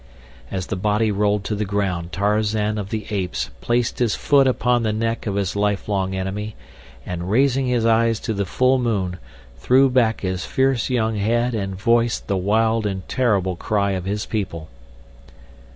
As 0.49 0.65
the 0.65 0.75
body 0.75 1.11
rolled 1.11 1.43
to 1.43 1.53
the 1.53 1.63
ground 1.63 2.11
Tarzan 2.11 2.79
of 2.79 2.89
the 2.89 3.05
Apes 3.11 3.51
placed 3.61 3.99
his 3.99 4.15
foot 4.15 4.47
upon 4.47 4.81
the 4.81 4.91
neck 4.91 5.27
of 5.27 5.35
his 5.35 5.55
lifelong 5.55 6.15
enemy 6.15 6.55
and, 7.05 7.29
raising 7.29 7.67
his 7.67 7.85
eyes 7.85 8.19
to 8.21 8.33
the 8.33 8.47
full 8.47 8.79
moon, 8.79 9.19
threw 9.59 9.91
back 9.91 10.21
his 10.21 10.43
fierce 10.43 10.89
young 10.89 11.17
head 11.17 11.53
and 11.53 11.75
voiced 11.75 12.25
the 12.27 12.35
wild 12.35 12.87
and 12.87 13.07
terrible 13.07 13.55
cry 13.55 13.91
of 13.91 14.05
his 14.05 14.25
people. 14.25 14.69